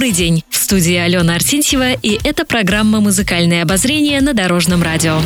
[0.00, 0.42] Добрый день!
[0.48, 5.20] В студии Алена Арсентьева, и это программа «Музыкальное обозрение» на Дорожном радио.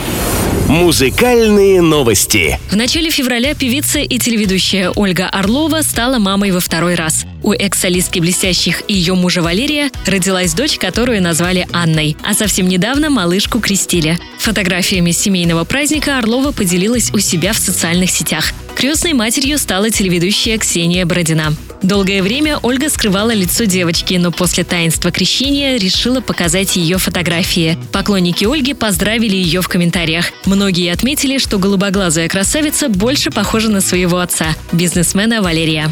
[0.69, 2.59] Музыкальные новости.
[2.73, 7.25] В начале февраля певица и телеведущая Ольга Орлова стала мамой во второй раз.
[7.45, 13.11] У экс-солистки «Блестящих» и ее мужа Валерия родилась дочь, которую назвали Анной, а совсем недавно
[13.11, 14.19] малышку крестили.
[14.41, 18.53] Фотографиями семейного праздника Орлова поделилась у себя в социальных сетях.
[18.85, 21.55] Крестной матерью стала телеведущая Ксения Бородина.
[21.81, 27.79] Долгое время Ольга скрывала лицо девочки, но после таинства крещения решила показать ее фотографии.
[27.93, 30.27] Поклонники Ольги поздравили ее в комментариях.
[30.45, 35.91] Многие отметили, что голубоглазая красавица больше похожа на своего отца, бизнесмена Валерия.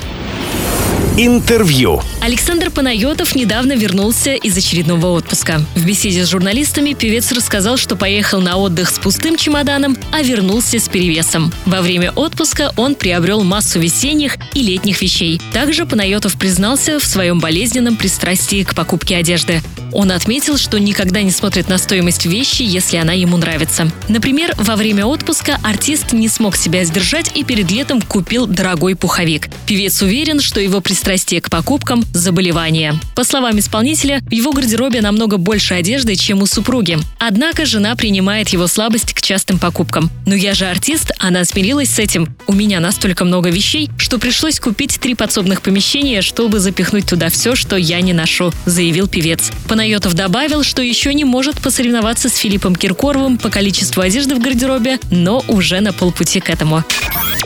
[1.16, 2.02] Интервью.
[2.22, 5.60] Александр Панайотов недавно вернулся из очередного отпуска.
[5.74, 10.78] В беседе с журналистами певец рассказал, что поехал на отдых с пустым чемоданом, а вернулся
[10.78, 11.52] с перевесом.
[11.66, 15.40] Во время отпуска он приобрел массу весенних и летних вещей.
[15.52, 19.60] Также Панайотов признался в своем болезненном пристрастии к покупке одежды.
[19.92, 23.90] Он отметил, что никогда не смотрит на стоимость вещи, если она ему нравится.
[24.08, 29.48] Например, во время отпуска артист не смог себя сдержать и перед летом купил дорогой пуховик.
[29.66, 32.94] Певец уверен, что его пристрастие к покупкам– заболевание.
[33.14, 36.98] По словам исполнителя, в его гардеробе намного больше одежды, чем у супруги.
[37.18, 40.10] Однако жена принимает его слабость к частым покупкам.
[40.26, 42.34] «Но я же артист, она смирилась с этим.
[42.46, 47.54] У меня настолько много вещей, что пришлось купить три подсобных помещения, чтобы запихнуть туда все,
[47.54, 49.50] что я не ношу»,– заявил певец.
[49.82, 55.00] Панайотов добавил, что еще не может посоревноваться с Филиппом Киркоровым по количеству одежды в гардеробе,
[55.10, 56.84] но уже на полпути к этому.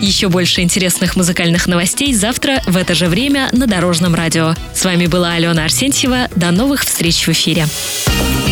[0.01, 4.55] Еще больше интересных музыкальных новостей завтра в это же время на Дорожном радио.
[4.75, 6.29] С вами была Алена Арсентьева.
[6.37, 7.69] До новых встреч в эфире.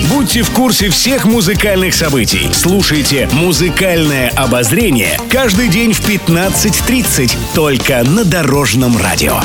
[0.08, 2.48] Будьте в курсе всех музыкальных событий.
[2.55, 9.42] Слушайте «Музыкальное обозрение» каждый день в 15.30 только на Дорожном радио.